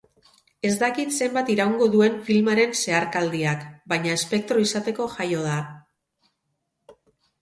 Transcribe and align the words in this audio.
Ez 0.69 0.71
dakit 0.83 1.11
zenbat 1.17 1.51
iraungo 1.55 1.89
duen 1.97 2.15
filmaren 2.29 2.73
zeharkaldiak, 2.79 3.63
baina 3.95 4.17
espektro 4.21 4.59
izateko 4.65 5.07
jaio 5.19 5.45
da. 5.51 5.59